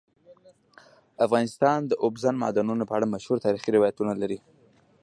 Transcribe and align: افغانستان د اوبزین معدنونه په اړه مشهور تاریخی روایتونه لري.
افغانستان 1.25 1.79
د 1.85 1.91
اوبزین 2.05 2.35
معدنونه 2.41 2.83
په 2.85 2.93
اړه 2.97 3.11
مشهور 3.13 3.37
تاریخی 3.45 3.71
روایتونه 3.77 4.13
لري. 4.21 4.39